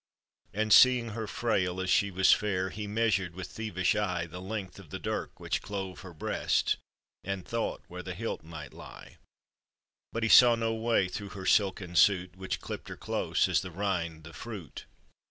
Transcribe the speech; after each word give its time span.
And 0.51 0.73
seeing 0.73 1.09
her 1.09 1.27
frail, 1.27 1.79
as 1.79 1.91
she 1.91 2.09
was 2.09 2.31
fair, 2.33 2.71
He 2.71 2.87
measured 2.87 3.35
with 3.35 3.49
thievish 3.49 3.95
eye 3.95 4.25
The 4.25 4.41
length 4.41 4.79
of 4.79 4.89
the 4.89 4.97
dirk 4.97 5.39
which 5.39 5.61
clove 5.61 5.99
her 5.99 6.11
breast, 6.11 6.77
And 7.23 7.47
thought 7.47 7.83
where 7.87 8.01
the 8.01 8.15
hilt 8.15 8.41
might 8.41 8.73
lie; 8.73 9.17
But 10.11 10.23
he 10.23 10.29
saw 10.29 10.55
no 10.55 10.73
way 10.73 11.07
through 11.07 11.29
her 11.37 11.45
silken 11.45 11.95
suit, 11.95 12.35
Which 12.35 12.59
dipt 12.59 12.87
her 12.89 12.97
close 12.97 13.47
as 13.47 13.61
the 13.61 13.69
rind 13.69 14.23
the 14.23 14.33
fruit. 14.33 14.85